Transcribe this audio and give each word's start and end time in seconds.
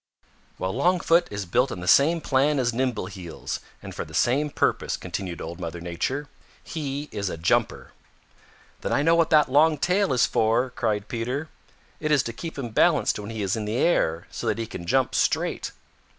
"Well, 0.57 0.73
Longfoot 0.73 1.27
is 1.29 1.45
built 1.45 1.71
on 1.71 1.79
the 1.79 1.87
same 1.87 2.21
plan 2.21 2.57
as 2.57 2.73
Nimbleheels 2.73 3.59
and 3.83 3.93
for 3.93 4.03
the 4.03 4.15
same 4.15 4.49
purpose," 4.49 4.97
continued 4.97 5.39
Old 5.39 5.59
Mother 5.59 5.79
Nature. 5.79 6.27
"He 6.63 7.07
is 7.11 7.29
a 7.29 7.37
jumper." 7.37 7.91
"Then 8.81 8.93
I 8.93 9.03
know 9.03 9.13
what 9.15 9.29
that 9.29 9.51
long 9.51 9.77
tail 9.77 10.11
is 10.11 10.25
for," 10.25 10.71
cried 10.71 11.07
Peter. 11.07 11.49
"It 11.99 12.11
is 12.11 12.23
to 12.23 12.33
keep 12.33 12.57
him 12.57 12.69
balanced 12.69 13.19
when 13.19 13.29
he 13.29 13.43
is 13.43 13.55
in 13.55 13.65
the 13.65 13.77
air 13.77 14.25
so 14.31 14.47
that 14.47 14.57
he 14.57 14.65
can 14.65 14.87
jump 14.87 15.13
straight." 15.13 15.69